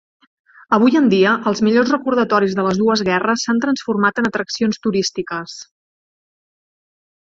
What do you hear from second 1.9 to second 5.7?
recordatoris de les dues guerres s'han transformat en atraccions turístiques.